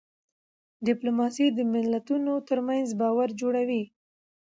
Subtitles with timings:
[0.85, 3.83] ډيپلوماسي د ملتونو ترمنځ باور جوړوي.